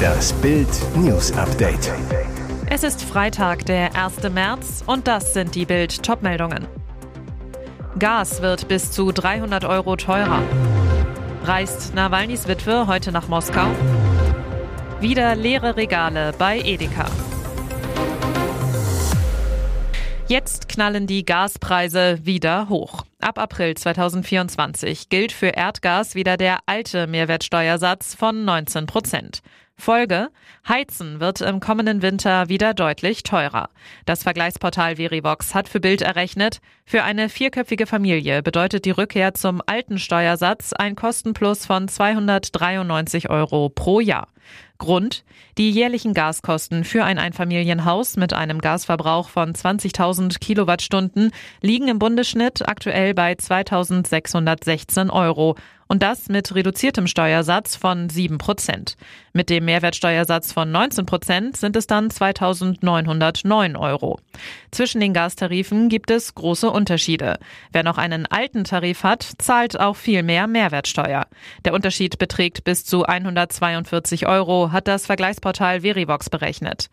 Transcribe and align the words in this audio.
Das 0.00 0.32
Bild 0.34 0.68
News 0.96 1.32
Update. 1.32 1.92
Es 2.68 2.84
ist 2.84 3.02
Freitag, 3.02 3.66
der 3.66 3.94
1. 3.96 4.22
März 4.32 4.82
und 4.86 5.06
das 5.06 5.34
sind 5.34 5.54
die 5.54 5.66
Bild 5.66 6.02
Topmeldungen. 6.02 6.66
Gas 7.98 8.40
wird 8.40 8.68
bis 8.68 8.92
zu 8.92 9.12
300 9.12 9.64
Euro 9.64 9.96
teurer. 9.96 10.42
Reist 11.44 11.94
Nawalnys 11.94 12.46
Witwe 12.46 12.86
heute 12.86 13.12
nach 13.12 13.28
Moskau? 13.28 13.66
Wieder 15.00 15.34
leere 15.34 15.76
Regale 15.76 16.32
bei 16.38 16.60
Edeka. 16.60 17.06
Jetzt 20.30 20.68
knallen 20.68 21.08
die 21.08 21.24
Gaspreise 21.24 22.20
wieder 22.22 22.68
hoch. 22.68 23.04
Ab 23.20 23.36
April 23.36 23.76
2024 23.76 25.08
gilt 25.08 25.32
für 25.32 25.48
Erdgas 25.48 26.14
wieder 26.14 26.36
der 26.36 26.58
alte 26.66 27.08
Mehrwertsteuersatz 27.08 28.14
von 28.14 28.44
19 28.44 28.86
Prozent. 28.86 29.42
Folge, 29.74 30.28
Heizen 30.68 31.18
wird 31.18 31.40
im 31.40 31.58
kommenden 31.58 32.00
Winter 32.00 32.48
wieder 32.48 32.74
deutlich 32.74 33.24
teurer. 33.24 33.70
Das 34.06 34.22
Vergleichsportal 34.22 34.96
Verivox 34.96 35.52
hat 35.52 35.68
für 35.68 35.80
Bild 35.80 36.00
errechnet, 36.00 36.60
für 36.84 37.02
eine 37.02 37.28
vierköpfige 37.28 37.86
Familie 37.86 38.40
bedeutet 38.44 38.84
die 38.84 38.92
Rückkehr 38.92 39.34
zum 39.34 39.60
alten 39.66 39.98
Steuersatz 39.98 40.72
ein 40.72 40.94
Kostenplus 40.94 41.66
von 41.66 41.88
293 41.88 43.30
Euro 43.30 43.68
pro 43.68 43.98
Jahr. 43.98 44.28
Grund? 44.80 45.22
Die 45.58 45.70
jährlichen 45.70 46.14
Gaskosten 46.14 46.82
für 46.82 47.04
ein 47.04 47.18
Einfamilienhaus 47.18 48.16
mit 48.16 48.32
einem 48.32 48.60
Gasverbrauch 48.60 49.28
von 49.28 49.52
20.000 49.52 50.40
Kilowattstunden 50.40 51.30
liegen 51.60 51.86
im 51.86 52.00
Bundesschnitt 52.00 52.66
aktuell 52.66 53.14
bei 53.14 53.34
2.616 53.34 55.10
Euro 55.10 55.54
und 55.90 56.04
das 56.04 56.28
mit 56.28 56.54
reduziertem 56.54 57.08
Steuersatz 57.08 57.74
von 57.74 58.08
7 58.08 58.38
Prozent. 58.38 58.96
Mit 59.32 59.50
dem 59.50 59.64
Mehrwertsteuersatz 59.64 60.52
von 60.52 60.70
19 60.70 61.04
Prozent 61.04 61.56
sind 61.56 61.74
es 61.74 61.88
dann 61.88 62.10
2.909 62.10 63.76
Euro. 63.76 64.20
Zwischen 64.70 65.00
den 65.00 65.12
Gastarifen 65.12 65.88
gibt 65.88 66.12
es 66.12 66.36
große 66.36 66.70
Unterschiede. 66.70 67.40
Wer 67.72 67.82
noch 67.82 67.98
einen 67.98 68.26
alten 68.26 68.62
Tarif 68.62 69.02
hat, 69.02 69.28
zahlt 69.38 69.80
auch 69.80 69.96
viel 69.96 70.22
mehr 70.22 70.46
Mehrwertsteuer. 70.46 71.26
Der 71.64 71.74
Unterschied 71.74 72.18
beträgt 72.18 72.62
bis 72.62 72.84
zu 72.84 73.04
142 73.04 74.28
Euro, 74.28 74.69
hat 74.72 74.88
das 74.88 75.06
Vergleichsportal 75.06 75.82
Verivox 75.82 76.30
berechnet. 76.30 76.90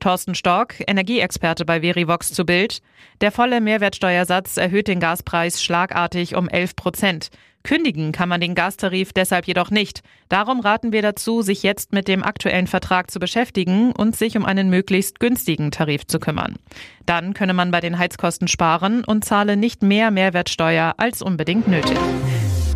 Thorsten 0.00 0.34
Stork, 0.34 0.82
Energieexperte 0.86 1.64
bei 1.64 1.80
Verivox 1.80 2.32
zu 2.32 2.44
Bild. 2.44 2.80
Der 3.20 3.32
volle 3.32 3.60
Mehrwertsteuersatz 3.60 4.56
erhöht 4.56 4.88
den 4.88 5.00
Gaspreis 5.00 5.62
schlagartig 5.62 6.34
um 6.34 6.48
11 6.48 6.76
Prozent. 6.76 7.30
Kündigen 7.64 8.12
kann 8.12 8.28
man 8.28 8.40
den 8.40 8.54
Gastarif 8.54 9.12
deshalb 9.12 9.46
jedoch 9.46 9.70
nicht. 9.70 10.02
Darum 10.28 10.60
raten 10.60 10.92
wir 10.92 11.02
dazu, 11.02 11.42
sich 11.42 11.62
jetzt 11.62 11.92
mit 11.92 12.08
dem 12.08 12.22
aktuellen 12.22 12.66
Vertrag 12.66 13.10
zu 13.10 13.18
beschäftigen 13.18 13.92
und 13.92 14.16
sich 14.16 14.36
um 14.36 14.44
einen 14.44 14.70
möglichst 14.70 15.20
günstigen 15.20 15.70
Tarif 15.70 16.06
zu 16.06 16.18
kümmern. 16.18 16.56
Dann 17.04 17.34
könne 17.34 17.54
man 17.54 17.70
bei 17.70 17.80
den 17.80 17.98
Heizkosten 17.98 18.48
sparen 18.48 19.04
und 19.04 19.24
zahle 19.24 19.56
nicht 19.56 19.82
mehr 19.82 20.10
Mehrwertsteuer 20.10 20.94
als 20.96 21.20
unbedingt 21.20 21.68
nötig. 21.68 21.98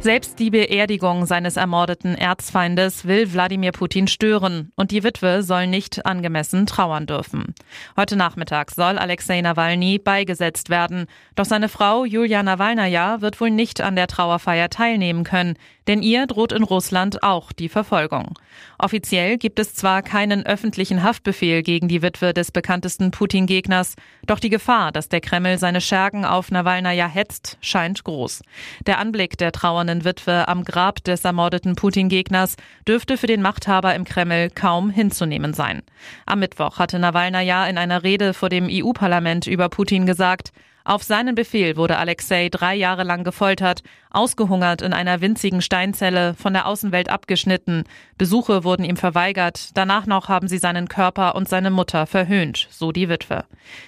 Selbst 0.02 0.40
die 0.40 0.50
Beerdigung 0.50 1.26
seines 1.26 1.56
ermordeten 1.56 2.16
Erzfeindes 2.16 3.06
will 3.06 3.32
Wladimir 3.32 3.70
Putin 3.70 4.08
stören. 4.08 4.72
Und 4.74 4.90
die 4.90 5.04
Witwe 5.04 5.44
soll 5.44 5.68
nicht 5.68 6.04
angemessen 6.04 6.66
trauern 6.66 7.06
dürfen. 7.06 7.54
Heute 7.96 8.16
Nachmittag 8.16 8.72
soll 8.72 8.98
Alexei 8.98 9.40
Nawalny 9.40 10.00
beigesetzt 10.00 10.70
werden, 10.70 11.06
doch 11.36 11.44
seine 11.44 11.68
Frau 11.68 12.04
Julia 12.04 12.42
Nawalnaja 12.42 13.20
wird 13.20 13.40
wohl 13.40 13.50
nicht 13.50 13.80
an 13.80 13.94
der 13.94 14.08
Trauerfeier 14.08 14.70
teilnehmen 14.70 15.22
können, 15.22 15.54
denn 15.88 16.02
ihr 16.02 16.26
droht 16.26 16.52
in 16.52 16.62
Russland 16.62 17.22
auch 17.22 17.52
die 17.52 17.68
Verfolgung. 17.68 18.38
Offiziell 18.78 19.38
gibt 19.38 19.58
es 19.58 19.74
zwar 19.74 20.02
keinen 20.02 20.44
öffentlichen 20.46 21.02
Haftbefehl 21.02 21.62
gegen 21.62 21.88
die 21.88 22.02
Witwe 22.02 22.32
des 22.34 22.52
bekanntesten 22.52 23.10
Putin-Gegners, 23.10 23.94
doch 24.26 24.38
die 24.38 24.50
Gefahr, 24.50 24.92
dass 24.92 25.08
der 25.08 25.20
Kreml 25.20 25.58
seine 25.58 25.80
Schergen 25.80 26.24
auf 26.24 26.50
Nawalnaja 26.50 27.06
hetzt, 27.06 27.58
scheint 27.60 28.04
groß. 28.04 28.42
Der 28.86 28.98
Anblick 28.98 29.38
der 29.38 29.52
trauernden 29.52 30.04
Witwe 30.04 30.48
am 30.48 30.64
Grab 30.64 31.02
des 31.04 31.24
ermordeten 31.24 31.76
Putin-Gegners 31.76 32.56
dürfte 32.86 33.16
für 33.16 33.26
den 33.26 33.42
Machthaber 33.42 33.94
im 33.94 34.04
Kreml 34.04 34.50
kaum 34.50 34.90
hinzunehmen 34.90 35.54
sein. 35.54 35.82
Am 36.26 36.40
Mittwoch 36.40 36.78
hatte 36.78 36.98
Nawalnaja 36.98 37.66
in 37.66 37.78
einer 37.78 38.02
Rede 38.02 38.34
vor 38.34 38.48
dem 38.48 38.68
EU-Parlament 38.70 39.46
über 39.46 39.68
Putin 39.68 40.06
gesagt, 40.06 40.52
auf 40.84 41.02
seinen 41.02 41.34
Befehl 41.34 41.76
wurde 41.76 41.98
Alexei 41.98 42.48
drei 42.48 42.74
Jahre 42.74 43.04
lang 43.04 43.24
gefoltert, 43.24 43.82
ausgehungert 44.10 44.82
in 44.82 44.92
einer 44.92 45.20
winzigen 45.20 45.62
Steinzelle, 45.62 46.34
von 46.34 46.52
der 46.52 46.66
Außenwelt 46.66 47.08
abgeschnitten. 47.08 47.84
Besuche 48.18 48.64
wurden 48.64 48.84
ihm 48.84 48.96
verweigert. 48.96 49.70
Danach 49.74 50.06
noch 50.06 50.28
haben 50.28 50.48
sie 50.48 50.58
seinen 50.58 50.88
Körper 50.88 51.34
und 51.34 51.48
seine 51.48 51.70
Mutter 51.70 52.06
verhöhnt, 52.06 52.68
so 52.70 52.92
die 52.92 53.08
Witwe. 53.08 53.44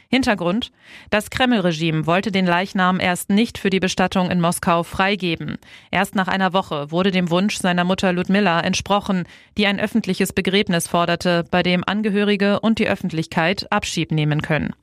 Hintergrund? 0.08 0.70
Das 1.10 1.30
Kreml-Regime 1.30 2.06
wollte 2.06 2.30
den 2.30 2.46
Leichnam 2.46 3.00
erst 3.00 3.30
nicht 3.30 3.58
für 3.58 3.70
die 3.70 3.80
Bestattung 3.80 4.30
in 4.30 4.40
Moskau 4.40 4.82
freigeben. 4.82 5.58
Erst 5.90 6.14
nach 6.14 6.28
einer 6.28 6.52
Woche 6.52 6.90
wurde 6.90 7.10
dem 7.10 7.30
Wunsch 7.30 7.58
seiner 7.58 7.84
Mutter 7.84 8.12
Ludmilla 8.12 8.60
entsprochen, 8.60 9.24
die 9.58 9.66
ein 9.66 9.80
öffentliches 9.80 10.32
Begräbnis 10.32 10.88
forderte, 10.88 11.44
bei 11.50 11.62
dem 11.62 11.82
Angehörige 11.84 12.60
und 12.60 12.78
die 12.78 12.88
Öffentlichkeit 12.88 13.70
Abschied 13.72 14.12
nehmen 14.12 14.40
können. 14.40 14.74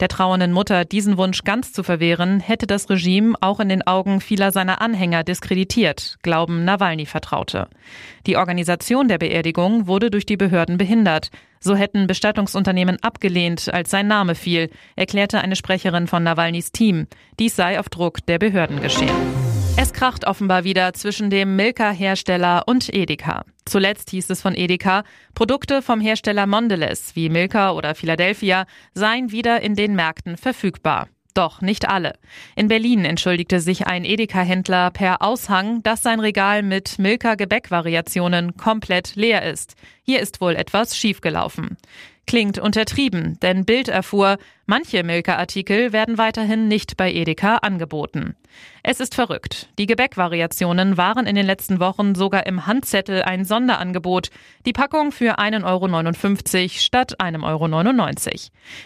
Der 0.00 0.08
trauernden 0.08 0.52
Mutter 0.52 0.84
diesen 0.84 1.16
Wunsch 1.16 1.44
ganz 1.44 1.53
zu 1.62 1.82
verwehren, 1.82 2.40
hätte 2.40 2.66
das 2.66 2.90
Regime 2.90 3.34
auch 3.40 3.60
in 3.60 3.68
den 3.68 3.86
Augen 3.86 4.20
vieler 4.20 4.50
seiner 4.50 4.80
Anhänger 4.80 5.22
diskreditiert, 5.22 6.16
glauben 6.22 6.64
Nawalny-Vertraute. 6.64 7.68
Die 8.26 8.36
Organisation 8.36 9.08
der 9.08 9.18
Beerdigung 9.18 9.86
wurde 9.86 10.10
durch 10.10 10.26
die 10.26 10.36
Behörden 10.36 10.76
behindert. 10.78 11.30
So 11.60 11.76
hätten 11.76 12.06
Bestattungsunternehmen 12.06 13.02
abgelehnt, 13.02 13.72
als 13.72 13.90
sein 13.90 14.08
Name 14.08 14.34
fiel, 14.34 14.70
erklärte 14.96 15.40
eine 15.40 15.56
Sprecherin 15.56 16.06
von 16.06 16.22
Nawalnys 16.22 16.72
Team. 16.72 17.06
Dies 17.38 17.56
sei 17.56 17.78
auf 17.78 17.88
Druck 17.88 18.26
der 18.26 18.38
Behörden 18.38 18.80
geschehen. 18.82 19.44
Es 19.76 19.92
kracht 19.92 20.24
offenbar 20.26 20.62
wieder 20.62 20.92
zwischen 20.92 21.30
dem 21.30 21.56
Milka-Hersteller 21.56 22.62
und 22.66 22.94
Edeka. 22.94 23.44
Zuletzt 23.64 24.10
hieß 24.10 24.30
es 24.30 24.40
von 24.40 24.54
Edeka, 24.54 25.02
Produkte 25.34 25.82
vom 25.82 26.00
Hersteller 26.00 26.46
Mondelez 26.46 27.16
wie 27.16 27.28
Milka 27.28 27.72
oder 27.72 27.96
Philadelphia 27.96 28.66
seien 28.94 29.32
wieder 29.32 29.62
in 29.62 29.74
den 29.74 29.96
Märkten 29.96 30.36
verfügbar. 30.36 31.08
Doch 31.34 31.60
nicht 31.60 31.88
alle. 31.88 32.14
In 32.54 32.68
Berlin 32.68 33.04
entschuldigte 33.04 33.58
sich 33.58 33.88
ein 33.88 34.04
Edeka-Händler 34.04 34.92
per 34.92 35.20
Aushang, 35.20 35.82
dass 35.82 36.00
sein 36.00 36.20
Regal 36.20 36.62
mit 36.62 37.00
Milka-Gebäckvariationen 37.00 38.56
komplett 38.56 39.16
leer 39.16 39.42
ist. 39.42 39.74
Hier 40.04 40.20
ist 40.20 40.40
wohl 40.40 40.54
etwas 40.54 40.96
schiefgelaufen. 40.96 41.76
Klingt 42.26 42.58
untertrieben, 42.58 43.38
denn 43.40 43.66
Bild 43.66 43.88
erfuhr, 43.88 44.38
manche 44.64 45.04
Milka-Artikel 45.04 45.92
werden 45.92 46.16
weiterhin 46.16 46.68
nicht 46.68 46.96
bei 46.96 47.12
Edeka 47.12 47.56
angeboten. 47.56 48.34
Es 48.82 49.00
ist 49.00 49.14
verrückt. 49.14 49.68
Die 49.78 49.86
Gebäckvariationen 49.86 50.96
waren 50.96 51.26
in 51.26 51.34
den 51.34 51.44
letzten 51.44 51.80
Wochen 51.80 52.14
sogar 52.14 52.46
im 52.46 52.66
Handzettel 52.66 53.22
ein 53.22 53.44
Sonderangebot. 53.44 54.30
Die 54.64 54.72
Packung 54.72 55.12
für 55.12 55.38
1,59 55.38 55.64
Euro 55.64 56.68
statt 56.78 57.20
1,99 57.20 57.42
Euro. 57.42 58.38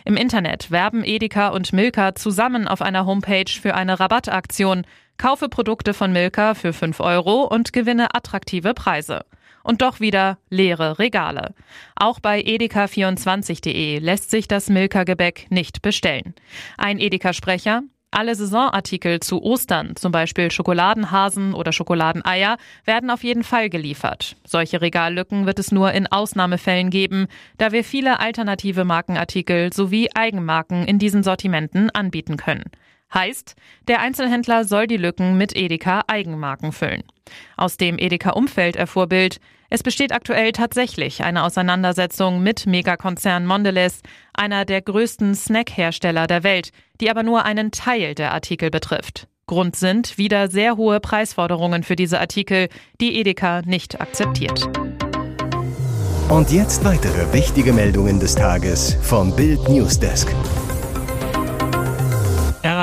Im 0.04 0.16
Internet 0.16 0.70
werben 0.70 1.04
Edeka 1.04 1.48
und 1.48 1.72
Milka 1.72 2.14
zusammen 2.16 2.66
auf 2.66 2.82
einer 2.82 3.06
Homepage 3.06 3.50
für 3.50 3.74
eine 3.74 4.00
Rabattaktion. 4.00 4.84
Kaufe 5.18 5.48
Produkte 5.48 5.94
von 5.94 6.12
Milka 6.12 6.54
für 6.54 6.72
5 6.72 7.00
Euro 7.00 7.42
und 7.42 7.72
gewinne 7.72 8.14
attraktive 8.14 8.72
Preise 8.72 9.24
und 9.64 9.82
doch 9.82 9.98
wieder 9.98 10.38
leere 10.48 11.00
Regale. 11.00 11.54
Auch 11.96 12.20
bei 12.20 12.40
edeka24.de 12.40 13.98
lässt 13.98 14.30
sich 14.30 14.46
das 14.46 14.68
Milka-Gebäck 14.70 15.48
nicht 15.50 15.82
bestellen. 15.82 16.34
Ein 16.76 17.00
Edeka-Sprecher, 17.00 17.82
alle 18.12 18.36
Saisonartikel 18.36 19.18
zu 19.18 19.42
Ostern, 19.42 19.96
zum 19.96 20.12
Beispiel 20.12 20.52
Schokoladenhasen 20.52 21.52
oder 21.52 21.72
Schokoladeneier, 21.72 22.56
werden 22.84 23.10
auf 23.10 23.24
jeden 23.24 23.42
Fall 23.42 23.68
geliefert. 23.70 24.36
Solche 24.46 24.80
Regallücken 24.80 25.46
wird 25.46 25.58
es 25.58 25.72
nur 25.72 25.92
in 25.92 26.06
Ausnahmefällen 26.06 26.90
geben, 26.90 27.26
da 27.58 27.72
wir 27.72 27.82
viele 27.82 28.20
alternative 28.20 28.84
Markenartikel 28.84 29.72
sowie 29.72 30.10
Eigenmarken 30.14 30.86
in 30.86 31.00
diesen 31.00 31.24
Sortimenten 31.24 31.90
anbieten 31.90 32.36
können. 32.36 32.70
Heißt, 33.12 33.54
der 33.88 34.00
Einzelhändler 34.00 34.64
soll 34.64 34.86
die 34.86 34.96
Lücken 34.96 35.38
mit 35.38 35.56
Edeka 35.56 36.02
Eigenmarken 36.06 36.72
füllen. 36.72 37.02
Aus 37.56 37.76
dem 37.76 37.98
Edeka-Umfeld 37.98 38.76
erfuhr 38.76 39.06
Bild, 39.06 39.40
es 39.70 39.82
besteht 39.82 40.12
aktuell 40.12 40.52
tatsächlich 40.52 41.22
eine 41.22 41.44
Auseinandersetzung 41.44 42.42
mit 42.42 42.66
Megakonzern 42.66 43.44
Mondelez, 43.44 44.00
einer 44.32 44.64
der 44.64 44.80
größten 44.80 45.34
Snackhersteller 45.34 46.26
der 46.26 46.42
Welt, 46.42 46.70
die 47.00 47.10
aber 47.10 47.22
nur 47.22 47.44
einen 47.44 47.70
Teil 47.70 48.14
der 48.14 48.32
Artikel 48.32 48.70
betrifft. 48.70 49.28
Grund 49.46 49.76
sind 49.76 50.18
wieder 50.18 50.48
sehr 50.48 50.76
hohe 50.76 51.00
Preisforderungen 51.00 51.82
für 51.82 51.96
diese 51.96 52.20
Artikel, 52.20 52.68
die 53.00 53.18
Edeka 53.18 53.62
nicht 53.62 54.00
akzeptiert. 54.00 54.68
Und 56.28 56.50
jetzt 56.50 56.84
weitere 56.84 57.32
wichtige 57.32 57.72
Meldungen 57.72 58.20
des 58.20 58.34
Tages 58.34 58.98
vom 59.00 59.34
Bild 59.34 59.66
Newsdesk. 59.68 60.28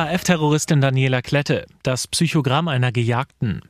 RAF-Terroristin 0.06 0.82
Daniela 0.82 1.24
Klette, 1.24 1.66
das 1.82 2.08
Psychogramm 2.08 2.68
einer 2.68 2.92
Gejagten. 2.92 3.62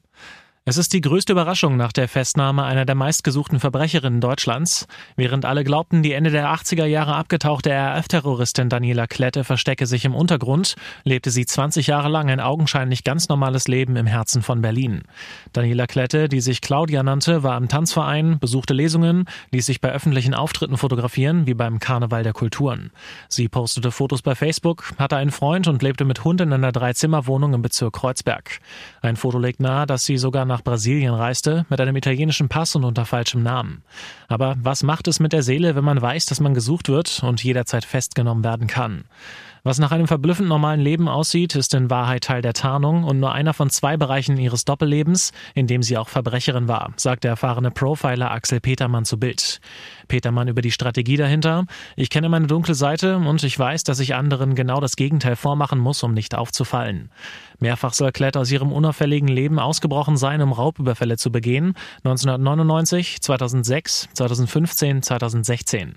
Es 0.67 0.77
ist 0.77 0.93
die 0.93 1.01
größte 1.01 1.33
Überraschung 1.33 1.77
nach 1.77 1.91
der 1.91 2.07
Festnahme 2.07 2.63
einer 2.63 2.85
der 2.85 2.95
meistgesuchten 2.95 3.59
Verbrecherinnen 3.59 4.19
Deutschlands. 4.19 4.87
Während 5.15 5.45
alle 5.45 5.63
glaubten, 5.63 6.01
die 6.01 6.13
Ende 6.13 6.31
der 6.31 6.47
80er 6.51 6.85
Jahre 6.85 7.13
abgetauchte 7.13 7.69
RAF-Terroristin 7.69 8.67
Daniela 8.67 9.05
Klette 9.05 9.43
verstecke 9.43 9.85
sich 9.85 10.05
im 10.05 10.15
Untergrund, 10.15 10.73
lebte 11.03 11.29
sie 11.29 11.45
20 11.45 11.85
Jahre 11.85 12.09
lang 12.09 12.31
ein 12.31 12.39
augenscheinlich 12.39 13.03
ganz 13.03 13.29
normales 13.29 13.67
Leben 13.67 13.95
im 13.95 14.07
Herzen 14.07 14.41
von 14.41 14.63
Berlin. 14.63 15.03
Daniela 15.53 15.85
Klette, 15.85 16.29
die 16.29 16.41
sich 16.41 16.61
Claudia 16.61 17.03
nannte, 17.03 17.43
war 17.43 17.57
im 17.57 17.67
Tanzverein, 17.67 18.39
besuchte 18.39 18.73
Lesungen, 18.73 19.25
ließ 19.51 19.67
sich 19.67 19.81
bei 19.81 19.91
öffentlichen 19.91 20.33
Auftritten 20.33 20.77
fotografieren, 20.77 21.45
wie 21.45 21.53
beim 21.53 21.77
Karneval 21.77 22.23
der 22.23 22.33
Kulturen. 22.33 22.89
Sie 23.29 23.49
postete 23.49 23.91
Fotos 23.91 24.23
bei 24.23 24.33
Facebook, 24.33 24.95
hatte 24.97 25.17
einen 25.17 25.29
Freund 25.29 25.67
und 25.67 25.83
lebte 25.83 26.05
mit 26.05 26.23
Hund 26.23 26.41
in 26.41 26.51
einer 26.51 26.71
Dreizimmerwohnung 26.71 27.53
im 27.53 27.61
Bezirk 27.61 27.93
Kreuzberg. 27.93 28.61
Ein 29.03 29.15
Foto 29.15 29.37
legt 29.37 29.59
nahe, 29.59 29.85
dass 29.85 30.05
sie 30.05 30.17
sogar 30.17 30.45
nach 30.45 30.54
nach 30.55 30.63
Brasilien 30.63 31.13
reiste, 31.13 31.65
mit 31.67 31.81
einem 31.81 31.97
italienischen 31.97 32.47
Pass 32.47 32.77
und 32.77 32.85
unter 32.85 33.03
falschem 33.03 33.43
Namen. 33.43 33.83
Aber 34.29 34.55
was 34.61 34.83
macht 34.83 35.09
es 35.09 35.19
mit 35.19 35.33
der 35.33 35.43
Seele, 35.43 35.75
wenn 35.75 35.83
man 35.83 36.01
weiß, 36.01 36.27
dass 36.27 36.39
man 36.39 36.53
gesucht 36.53 36.87
wird 36.87 37.21
und 37.23 37.43
jederzeit 37.43 37.83
festgenommen 37.83 38.45
werden 38.45 38.67
kann? 38.67 39.03
Was 39.63 39.79
nach 39.79 39.91
einem 39.91 40.07
verblüffend 40.07 40.47
normalen 40.47 40.79
Leben 40.79 41.09
aussieht, 41.09 41.55
ist 41.55 41.73
in 41.73 41.89
Wahrheit 41.89 42.23
Teil 42.23 42.41
der 42.41 42.53
Tarnung 42.53 43.03
und 43.03 43.19
nur 43.19 43.33
einer 43.33 43.53
von 43.53 43.69
zwei 43.69 43.97
Bereichen 43.97 44.37
ihres 44.37 44.63
Doppellebens, 44.63 45.33
in 45.55 45.67
dem 45.67 45.83
sie 45.83 45.97
auch 45.97 46.07
Verbrecherin 46.07 46.69
war, 46.69 46.93
sagt 46.95 47.25
der 47.25 47.31
erfahrene 47.31 47.71
Profiler 47.71 48.31
Axel 48.31 48.61
Petermann 48.61 49.03
zu 49.03 49.19
Bild. 49.19 49.59
Petermann 50.07 50.47
über 50.47 50.61
die 50.61 50.71
Strategie 50.71 51.17
dahinter. 51.17 51.65
Ich 51.95 52.09
kenne 52.09 52.29
meine 52.29 52.47
dunkle 52.47 52.75
Seite 52.75 53.17
und 53.17 53.43
ich 53.43 53.57
weiß, 53.57 53.83
dass 53.83 53.99
ich 53.99 54.15
anderen 54.15 54.55
genau 54.55 54.79
das 54.79 54.95
Gegenteil 54.95 55.35
vormachen 55.35 55.79
muss, 55.79 56.03
um 56.03 56.13
nicht 56.13 56.35
aufzufallen. 56.35 57.09
Mehrfach 57.59 57.93
soll 57.93 58.11
Klett 58.11 58.37
aus 58.37 58.51
ihrem 58.51 58.71
unauffälligen 58.71 59.27
Leben 59.27 59.59
ausgebrochen 59.59 60.17
sein, 60.17 60.41
um 60.41 60.51
Raubüberfälle 60.51 61.17
zu 61.17 61.31
begehen. 61.31 61.73
1999, 62.03 63.21
2006, 63.21 64.09
2015, 64.13 65.01
2016. 65.01 65.95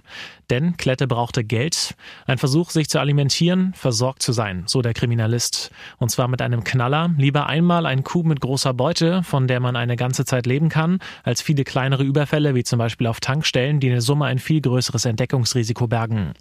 Denn 0.50 0.76
Klette 0.76 1.06
brauchte 1.06 1.44
Geld. 1.44 1.94
Ein 2.26 2.38
Versuch, 2.38 2.70
sich 2.70 2.88
zu 2.88 3.00
alimentieren, 3.00 3.74
versorgt 3.74 4.22
zu 4.22 4.32
sein, 4.32 4.64
so 4.66 4.82
der 4.82 4.94
Kriminalist. 4.94 5.70
Und 5.98 6.10
zwar 6.10 6.28
mit 6.28 6.40
einem 6.40 6.64
Knaller. 6.64 7.10
Lieber 7.18 7.46
einmal 7.46 7.86
ein 7.86 8.04
Coup 8.04 8.24
mit 8.24 8.40
großer 8.40 8.72
Beute, 8.72 9.22
von 9.22 9.46
der 9.46 9.60
man 9.60 9.76
eine 9.76 9.96
ganze 9.96 10.24
Zeit 10.24 10.46
leben 10.46 10.68
kann, 10.68 11.00
als 11.22 11.42
viele 11.42 11.64
kleinere 11.64 12.04
Überfälle, 12.04 12.54
wie 12.54 12.64
zum 12.64 12.78
Beispiel 12.78 13.06
auf 13.06 13.20
Tankstellen, 13.20 13.80
die 13.80 13.90
in 13.98 14.00
der 14.00 14.06
Summe 14.06 14.26
ein 14.26 14.38
viel 14.38 14.60
größeres 14.60 15.06
Entdeckungsrisiko 15.06 15.88
bergen. 15.88 16.34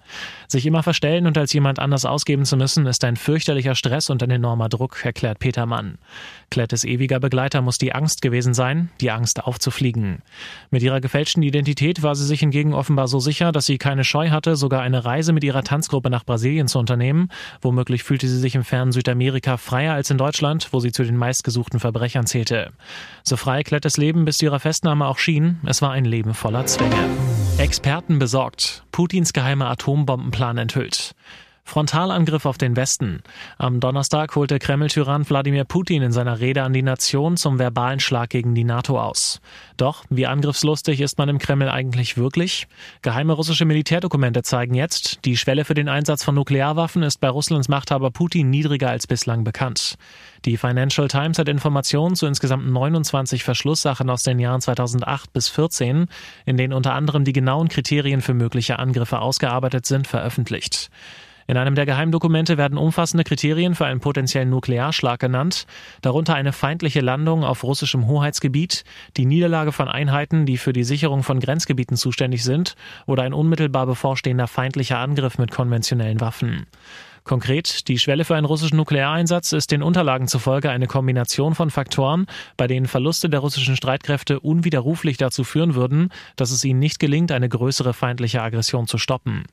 Sich 0.48 0.68
immer 0.68 0.84
verstellen 0.84 1.26
und 1.26 1.40
als 1.40 1.54
jemand 1.54 1.80
anders 1.80 2.06
ausgeben 2.06 2.46
zu 2.46 2.56
müssen, 2.56 2.86
ist 2.86 3.04
ein 3.04 3.16
fürchterlicher 3.16 3.74
Stress 3.74 4.12
und 4.12 4.22
ein 4.22 4.30
enormer 4.30 4.70
Druck, 4.70 5.04
erklärt 5.04 5.40
Peter 5.40 5.66
Mann. 5.66 5.98
Klettes 6.52 6.84
ewiger 6.84 7.20
Begleiter 7.20 7.64
muss 7.64 7.80
die 7.80 7.96
Angst 7.96 8.22
gewesen 8.22 8.54
sein, 8.54 8.92
die 9.02 9.10
Angst 9.10 9.44
aufzufliegen. 9.44 10.22
Mit 10.70 10.84
ihrer 10.84 11.02
gefälschten 11.02 11.42
Identität 11.42 12.04
war 12.04 12.14
sie 12.14 12.26
sich 12.26 12.42
hingegen 12.42 12.76
offenbar 12.76 13.08
so 13.08 13.20
sicher, 13.20 13.52
dass 13.52 13.66
sie 13.66 13.80
keine 13.80 14.04
Scheu 14.04 14.30
hatte, 14.30 14.56
sogar 14.56 14.84
eine 14.84 15.04
Reise 15.04 15.34
mit 15.34 15.44
ihrer 15.44 15.64
Tanzgruppe 15.64 16.12
nach 16.12 16.26
Brasilien 16.26 16.68
zu 16.68 16.78
unternehmen. 16.78 17.30
Womöglich 17.62 18.04
fühlte 18.04 18.28
sie 18.28 18.38
sich 18.38 18.54
im 18.54 18.64
fernen 18.64 18.92
Südamerika 18.92 19.58
freier 19.58 19.96
als 19.96 20.12
in 20.12 20.20
Deutschland, 20.20 20.70
wo 20.74 20.80
sie 20.80 20.92
zu 20.92 21.04
den 21.04 21.18
meistgesuchten 21.18 21.80
Verbrechern 21.80 22.28
zählte. 22.28 22.70
So 23.24 23.36
frei 23.36 23.64
Klettes 23.64 23.98
Leben 23.98 24.26
bis 24.26 24.38
zu 24.38 24.46
ihrer 24.46 24.60
Festnahme 24.60 25.08
auch 25.08 25.18
schien, 25.18 25.60
es 25.66 25.82
war 25.82 25.92
ein 25.92 26.06
Leben 26.06 26.36
voller 26.36 26.68
Zwänge. 26.68 27.47
Experten 27.68 28.18
besorgt. 28.18 28.86
Putins 28.94 29.34
geheimer 29.34 29.70
Atombombenplan 29.70 30.58
enthüllt. 30.58 31.14
Frontalangriff 31.68 32.46
auf 32.46 32.58
den 32.58 32.78
Westen. 32.78 33.22
Am 33.58 33.82
Donnerstag 33.82 34.34
holte 34.38 34.58
Kreml-Tyrann 34.58 35.30
Wladimir 35.30 35.66
Putin 35.66 36.02
in 36.02 36.14
seiner 36.14 36.40
Rede 36.40 36.64
an 36.64 36.72
die 36.72 36.82
Nation 36.82 37.36
zum 37.36 37.60
verbalen 37.60 38.00
Schlag 38.00 38.30
gegen 38.30 38.56
die 38.56 38.64
NATO 38.64 39.00
aus. 39.00 39.42
Doch, 39.76 40.06
wie 40.10 40.26
angriffslustig 40.28 41.02
ist 41.02 41.18
man 41.18 41.28
im 41.28 41.40
Kreml 41.40 41.68
eigentlich 41.68 42.16
wirklich? 42.16 42.68
Geheime 43.02 43.34
russische 43.34 43.66
Militärdokumente 43.66 44.44
zeigen 44.44 44.76
jetzt, 44.76 45.26
die 45.26 45.36
Schwelle 45.36 45.66
für 45.66 45.74
den 45.74 45.90
Einsatz 45.90 46.24
von 46.24 46.36
Nuklearwaffen 46.36 47.04
ist 47.04 47.20
bei 47.20 47.28
Russlands 47.28 47.68
Machthaber 47.68 48.12
Putin 48.12 48.50
niedriger 48.50 48.90
als 48.90 49.06
bislang 49.06 49.44
bekannt. 49.44 49.98
Die 50.46 50.56
Financial 50.56 51.10
Times 51.10 51.38
hat 51.38 51.50
Informationen 51.50 52.16
zu 52.16 52.28
insgesamt 52.28 52.66
29 52.66 53.44
Verschlusssachen 53.44 54.10
aus 54.10 54.24
den 54.24 54.40
Jahren 54.40 54.62
2008 54.62 55.34
bis 55.34 55.48
2014, 55.48 56.08
in 56.46 56.56
denen 56.56 56.72
unter 56.72 56.94
anderem 56.94 57.26
die 57.26 57.34
genauen 57.34 57.68
Kriterien 57.68 58.22
für 58.22 58.34
mögliche 58.34 58.80
Angriffe 58.80 59.20
ausgearbeitet 59.20 59.86
sind, 59.86 60.08
veröffentlicht. 60.08 60.90
In 61.50 61.56
einem 61.56 61.76
der 61.76 61.86
Geheimdokumente 61.86 62.58
werden 62.58 62.78
umfassende 62.78 63.24
Kriterien 63.24 63.74
für 63.74 63.86
einen 63.86 64.02
potenziellen 64.02 64.50
Nuklearschlag 64.50 65.18
genannt, 65.18 65.66
darunter 66.02 66.36
eine 66.36 66.52
feindliche 66.52 67.00
Landung 67.00 67.46
auf 67.46 67.64
russischem 67.64 68.06
Hoheitsgebiet, 68.06 68.84
die 69.16 69.26
Niederlage 69.26 69.72
von 69.72 69.88
Einheiten, 69.88 70.46
die 70.46 70.58
für 70.58 70.74
die 70.74 70.84
Sicherung 70.84 71.24
von 71.24 71.40
Grenzgebieten 71.40 71.96
zuständig 71.96 72.44
sind, 72.44 72.76
oder 73.06 73.24
ein 73.24 73.34
unmittelbar 73.34 73.86
bevorstehender 73.86 74.48
feindlicher 74.48 75.00
Angriff 75.00 75.38
mit 75.38 75.52
konventionellen 75.52 76.20
Waffen. 76.20 76.68
Konkret, 77.28 77.90
die 77.90 78.00
Schwelle 78.00 78.24
für 78.24 78.36
einen 78.36 78.46
russischen 78.46 78.78
Nukleareinsatz 78.78 79.52
ist 79.52 79.72
den 79.72 79.84
Unterlagen 79.84 80.30
zufolge 80.30 80.70
eine 80.70 80.88
Kombination 80.88 81.56
von 81.56 81.70
Faktoren, 81.70 82.26
bei 82.56 82.68
denen 82.68 82.88
Verluste 82.88 83.30
der 83.30 83.42
russischen 83.42 83.76
Streitkräfte 83.76 84.40
unwiderruflich 84.40 85.18
dazu 85.18 85.44
führen 85.44 85.76
würden, 85.76 86.10
dass 86.38 86.52
es 86.52 86.64
ihnen 86.64 86.80
nicht 86.80 87.00
gelingt, 87.00 87.34
eine 87.34 87.50
größere 87.50 87.94
feindliche 87.94 88.42
Aggression 88.42 88.88
zu 88.88 88.98
stoppen. 88.98 89.44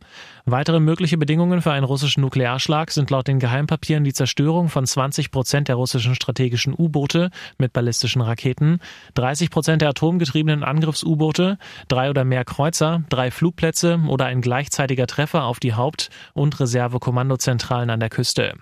Weitere 0.45 0.79
mögliche 0.79 1.19
Bedingungen 1.19 1.63
für 1.63 1.73
einen 1.73 1.85
russischen 1.85 2.21
Nuklearschlag 2.21 2.93
sind 2.93 3.11
laut 3.11 3.27
den 3.27 3.41
Geheimpapieren 3.41 4.05
die 4.05 4.13
Zerstörung 4.13 4.69
von 4.69 4.87
20 4.87 5.33
Prozent 5.33 5.67
der 5.67 5.75
russischen 5.75 6.15
strategischen 6.15 6.75
U-Boote 6.79 7.31
mit 7.59 7.73
ballistischen 7.73 8.23
Raketen, 8.23 8.79
30 9.15 9.51
Prozent 9.51 9.83
der 9.83 9.89
atomgetriebenen 9.89 10.63
Angriffs-U-Boote, 10.63 11.59
drei 11.89 12.09
oder 12.09 12.25
mehr 12.25 12.45
Kreuzer, 12.45 13.03
drei 13.09 13.33
Flugplätze 13.33 14.01
oder 14.07 14.27
ein 14.27 14.43
gleichzeitiger 14.43 15.09
Treffer 15.09 15.45
auf 15.45 15.59
die 15.59 15.75
Haupt- 15.75 16.11
und 16.35 16.61
Reservekommandozentrale 16.61 17.64
Zentralen 17.65 17.89
an 17.89 18.01
der 18.01 18.11
Küste. 18.11 18.55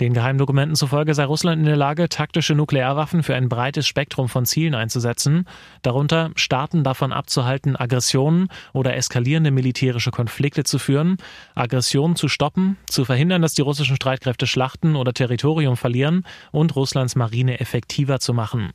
Den 0.00 0.14
Geheimdokumenten 0.14 0.74
zufolge 0.74 1.14
sei 1.14 1.24
Russland 1.24 1.60
in 1.60 1.66
der 1.66 1.76
Lage, 1.76 2.08
taktische 2.08 2.56
Nuklearwaffen 2.56 3.22
für 3.22 3.36
ein 3.36 3.48
breites 3.48 3.86
Spektrum 3.86 4.28
von 4.28 4.46
Zielen 4.46 4.74
einzusetzen, 4.74 5.46
darunter 5.82 6.32
Staaten 6.34 6.82
davon 6.82 7.12
abzuhalten, 7.12 7.76
Aggressionen 7.76 8.48
oder 8.72 8.96
eskalierende 8.96 9.52
militärische 9.52 10.10
Konflikte 10.10 10.64
zu 10.64 10.80
führen, 10.80 11.18
Aggressionen 11.54 12.16
zu 12.16 12.26
stoppen, 12.26 12.78
zu 12.88 13.04
verhindern, 13.04 13.42
dass 13.42 13.54
die 13.54 13.62
russischen 13.62 13.94
Streitkräfte 13.94 14.48
Schlachten 14.48 14.96
oder 14.96 15.12
Territorium 15.12 15.76
verlieren 15.76 16.24
und 16.50 16.74
Russlands 16.74 17.14
Marine 17.14 17.60
effektiver 17.60 18.18
zu 18.18 18.34
machen. 18.34 18.72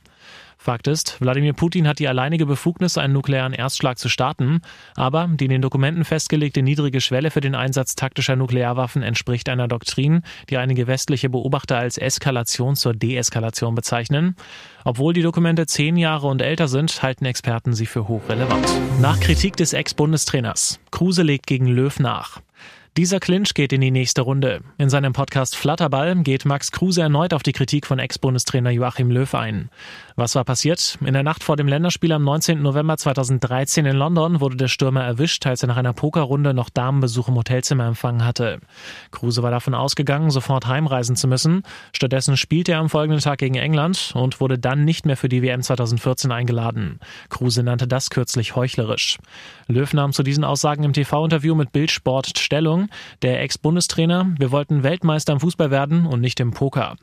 Fakt 0.60 0.88
ist, 0.88 1.20
Wladimir 1.20 1.52
Putin 1.52 1.86
hat 1.86 2.00
die 2.00 2.08
alleinige 2.08 2.44
Befugnis, 2.44 2.98
einen 2.98 3.12
nuklearen 3.12 3.52
Erstschlag 3.52 3.96
zu 3.96 4.08
starten, 4.08 4.60
aber 4.96 5.28
die 5.32 5.44
in 5.44 5.52
den 5.52 5.62
Dokumenten 5.62 6.04
festgelegte 6.04 6.62
niedrige 6.62 7.00
Schwelle 7.00 7.30
für 7.30 7.40
den 7.40 7.54
Einsatz 7.54 7.94
taktischer 7.94 8.34
Nuklearwaffen 8.34 9.04
entspricht 9.04 9.48
einer 9.48 9.68
Doktrin, 9.68 10.22
die 10.50 10.56
einige 10.56 10.88
westliche 10.88 11.30
Beobachter 11.30 11.78
als 11.78 11.96
Eskalation 11.96 12.74
zur 12.74 12.92
Deeskalation 12.92 13.76
bezeichnen. 13.76 14.34
Obwohl 14.84 15.14
die 15.14 15.22
Dokumente 15.22 15.66
zehn 15.66 15.96
Jahre 15.96 16.26
und 16.26 16.42
älter 16.42 16.66
sind, 16.66 17.02
halten 17.04 17.24
Experten 17.24 17.72
sie 17.72 17.86
für 17.86 18.08
hochrelevant. 18.08 18.66
Nach 19.00 19.20
Kritik 19.20 19.56
des 19.56 19.72
Ex-Bundestrainers. 19.72 20.80
Kruse 20.90 21.22
legt 21.22 21.46
gegen 21.46 21.68
Löw 21.68 21.96
nach. 22.00 22.40
Dieser 22.98 23.20
Clinch 23.20 23.54
geht 23.54 23.72
in 23.72 23.80
die 23.80 23.92
nächste 23.92 24.22
Runde. 24.22 24.60
In 24.76 24.90
seinem 24.90 25.12
Podcast 25.12 25.54
Flatterball 25.54 26.16
geht 26.24 26.44
Max 26.44 26.72
Kruse 26.72 27.02
erneut 27.02 27.32
auf 27.32 27.44
die 27.44 27.52
Kritik 27.52 27.86
von 27.86 28.00
Ex-Bundestrainer 28.00 28.70
Joachim 28.70 29.12
Löw 29.12 29.32
ein. 29.34 29.70
Was 30.18 30.34
war 30.34 30.42
passiert? 30.42 30.98
In 31.00 31.12
der 31.12 31.22
Nacht 31.22 31.44
vor 31.44 31.56
dem 31.56 31.68
Länderspiel 31.68 32.10
am 32.10 32.24
19. 32.24 32.60
November 32.60 32.96
2013 32.96 33.86
in 33.86 33.94
London 33.94 34.40
wurde 34.40 34.56
der 34.56 34.66
Stürmer 34.66 35.04
erwischt, 35.04 35.46
als 35.46 35.62
er 35.62 35.68
nach 35.68 35.76
einer 35.76 35.92
Pokerrunde 35.92 36.54
noch 36.54 36.70
Damenbesuch 36.70 37.28
im 37.28 37.36
Hotelzimmer 37.36 37.86
empfangen 37.86 38.24
hatte. 38.24 38.58
Kruse 39.12 39.44
war 39.44 39.52
davon 39.52 39.74
ausgegangen, 39.74 40.32
sofort 40.32 40.66
heimreisen 40.66 41.14
zu 41.14 41.28
müssen. 41.28 41.62
Stattdessen 41.92 42.36
spielte 42.36 42.72
er 42.72 42.80
am 42.80 42.88
folgenden 42.88 43.20
Tag 43.22 43.38
gegen 43.38 43.54
England 43.54 44.10
und 44.16 44.40
wurde 44.40 44.58
dann 44.58 44.84
nicht 44.84 45.06
mehr 45.06 45.16
für 45.16 45.28
die 45.28 45.40
WM 45.40 45.62
2014 45.62 46.32
eingeladen. 46.32 46.98
Kruse 47.28 47.62
nannte 47.62 47.86
das 47.86 48.10
kürzlich 48.10 48.56
heuchlerisch. 48.56 49.18
Löw 49.68 49.92
nahm 49.92 50.12
zu 50.12 50.24
diesen 50.24 50.42
Aussagen 50.42 50.82
im 50.82 50.94
TV-Interview 50.94 51.54
mit 51.54 51.70
Bildsport 51.70 52.36
Stellung. 52.40 52.88
Der 53.22 53.40
Ex-Bundestrainer, 53.40 54.34
wir 54.36 54.50
wollten 54.50 54.82
Weltmeister 54.82 55.32
im 55.32 55.38
Fußball 55.38 55.70
werden 55.70 56.06
und 56.06 56.20
nicht 56.20 56.40
im 56.40 56.50
Poker. 56.50 56.96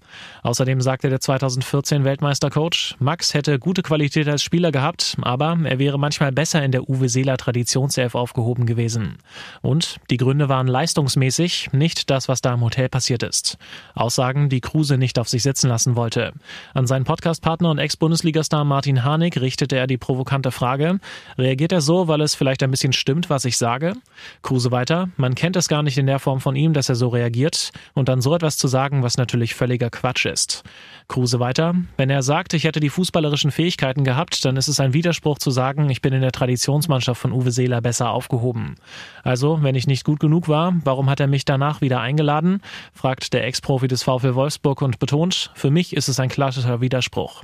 Außerdem 0.43 0.81
sagte 0.81 1.10
der 1.10 1.22
2014 1.22 2.03
Weltmeistercoach, 2.03 2.98
Max 3.06 3.36
hätte 3.36 3.60
gute 3.60 3.84
Qualität 3.84 4.28
als 4.28 4.42
Spieler 4.42 4.72
gehabt, 4.72 5.16
aber 5.22 5.56
er 5.64 5.78
wäre 5.78 6.00
manchmal 6.00 6.32
besser 6.32 6.64
in 6.64 6.72
der 6.72 6.90
Uwe 6.90 7.08
Seeler 7.08 7.38
Traditionself 7.38 8.16
aufgehoben 8.16 8.66
gewesen. 8.66 9.20
Und 9.62 9.98
die 10.10 10.18
Gründe 10.18 10.50
waren 10.50 10.66
leistungsmäßig, 10.66 11.70
nicht 11.72 12.10
das, 12.10 12.28
was 12.28 12.42
da 12.42 12.56
im 12.56 12.62
Hotel 12.62 12.90
passiert 12.90 13.22
ist. 13.22 13.60
Aussagen, 13.94 14.50
die 14.50 14.60
Kruse 14.60 14.98
nicht 14.98 15.20
auf 15.20 15.30
sich 15.30 15.44
sitzen 15.44 15.70
lassen 15.70 15.96
wollte. 15.96 16.34
An 16.74 16.88
seinen 16.88 17.06
Podcastpartner 17.06 17.70
und 17.70 17.78
Ex-Bundesligastar 17.78 18.66
Martin 18.66 19.04
Harnik 19.04 19.40
richtete 19.40 19.76
er 19.76 19.86
die 19.86 20.00
provokante 20.00 20.50
Frage, 20.50 21.00
reagiert 21.38 21.74
er 21.74 21.82
so, 21.82 22.08
weil 22.08 22.22
es 22.22 22.34
vielleicht 22.34 22.64
ein 22.64 22.72
bisschen 22.72 22.92
stimmt, 22.92 23.30
was 23.30 23.46
ich 23.46 23.58
sage? 23.58 23.94
Kruse 24.42 24.72
weiter, 24.72 25.10
man 25.16 25.36
kennt 25.36 25.58
es 25.58 25.68
gar 25.68 25.84
nicht 25.84 26.00
in 26.00 26.08
der 26.08 26.18
Form 26.18 26.42
von 26.42 26.56
ihm, 26.56 26.74
dass 26.74 26.90
er 26.90 26.96
so 26.96 27.10
reagiert 27.10 27.70
und 27.94 28.10
dann 28.10 28.22
so 28.22 28.34
etwas 28.34 28.58
zu 28.58 28.68
sagen, 28.68 29.04
was 29.04 29.18
natürlich 29.18 29.54
völliger 29.54 29.92
Quatsch 29.92 30.26
ist. 30.26 30.64
Kruse 31.08 31.40
weiter, 31.40 31.76
wenn 31.98 32.10
er 32.10 32.24
sagt, 32.24 32.56
ich 32.56 32.64
hätte 32.64 32.80
die 32.80 32.95
fußballerischen 32.96 33.52
Fähigkeiten 33.52 34.04
gehabt, 34.06 34.44
dann 34.46 34.56
ist 34.56 34.70
es 34.70 34.80
ein 34.80 34.94
Widerspruch 34.94 35.38
zu 35.38 35.52
sagen, 35.52 35.90
ich 35.90 36.02
bin 36.02 36.14
in 36.14 36.22
der 36.22 36.32
Traditionsmannschaft 36.32 37.20
von 37.20 37.34
Uwe 37.34 37.52
Seeler 37.52 37.82
besser 37.82 38.12
aufgehoben. 38.12 38.75
Also, 39.22 39.62
wenn 39.62 39.75
ich 39.75 39.86
nicht 39.86 40.06
gut 40.06 40.22
genug 40.22 40.48
war, 40.48 40.74
warum 40.86 41.10
hat 41.10 41.20
er 41.20 41.28
mich 41.28 41.44
danach 41.46 41.82
wieder 41.82 42.00
eingeladen? 42.00 42.62
fragt 42.94 43.34
der 43.34 43.46
Ex-Profi 43.46 43.90
des 43.90 44.04
VfL 44.04 44.36
Wolfsburg 44.36 44.82
und 44.82 44.98
betont, 45.00 45.52
für 45.56 45.72
mich 45.72 45.96
ist 45.96 46.08
es 46.08 46.20
ein 46.20 46.30
klassischer 46.30 46.80
Widerspruch. 46.80 47.44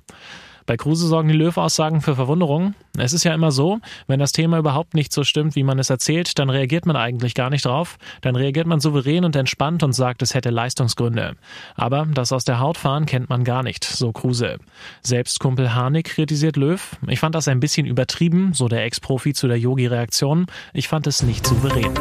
Bei 0.72 0.78
Kruse 0.78 1.06
sorgen 1.06 1.28
die 1.28 1.36
Löw-Aussagen 1.36 2.00
für 2.00 2.16
Verwunderung. 2.16 2.76
Es 2.98 3.12
ist 3.12 3.26
ja 3.26 3.34
immer 3.34 3.52
so, 3.52 3.80
wenn 4.08 4.22
das 4.22 4.32
Thema 4.32 4.58
überhaupt 4.58 4.94
nicht 4.94 5.12
so 5.12 5.26
stimmt, 5.26 5.58
wie 5.58 5.64
man 5.64 5.80
es 5.80 5.90
erzählt, 5.90 6.40
dann 6.40 6.50
reagiert 6.50 6.86
man 6.86 6.96
eigentlich 6.96 7.36
gar 7.36 7.50
nicht 7.50 7.66
drauf. 7.66 7.98
Dann 8.22 8.38
reagiert 8.38 8.68
man 8.68 8.80
souverän 8.80 9.26
und 9.26 9.36
entspannt 9.36 9.84
und 9.84 9.92
sagt, 9.92 10.22
es 10.22 10.34
hätte 10.34 10.50
Leistungsgründe. 10.50 11.36
Aber 11.76 12.08
das 12.14 12.32
aus 12.32 12.46
der 12.46 12.62
Haut 12.62 12.78
fahren 12.78 13.06
kennt 13.06 13.30
man 13.30 13.44
gar 13.44 13.64
nicht, 13.64 13.84
so 13.84 14.14
Kruse. 14.14 14.60
Selbst 15.02 15.42
Kumpel 15.42 15.76
Harnik 15.76 16.06
kritisiert 16.06 16.56
Löw. 16.56 16.96
Ich 17.10 17.20
fand 17.20 17.36
das 17.36 17.50
ein 17.50 17.60
bisschen 17.60 17.86
übertrieben, 17.86 18.54
so 18.54 18.70
der 18.70 18.86
Ex-Profi 18.86 19.34
zu 19.34 19.50
der 19.50 19.60
Yogi-Reaktion. 19.60 20.46
Ich 20.72 20.88
fand 20.88 21.06
es 21.06 21.22
nicht 21.22 21.46
souverän. 21.46 21.92